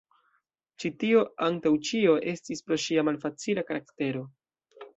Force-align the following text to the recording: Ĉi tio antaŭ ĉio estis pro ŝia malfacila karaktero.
Ĉi 0.83 0.89
tio 1.03 1.21
antaŭ 1.49 1.73
ĉio 1.89 2.17
estis 2.33 2.65
pro 2.69 2.81
ŝia 2.87 3.07
malfacila 3.11 3.69
karaktero. 3.71 4.29